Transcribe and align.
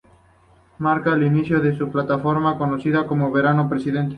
Marca 0.79 1.13
el 1.13 1.21
inicio 1.21 1.59
de 1.59 1.77
su 1.77 1.91
plataforma 1.91 2.57
conocida 2.57 3.05
como 3.05 3.31
"Verano 3.31 3.69
Presidente". 3.69 4.09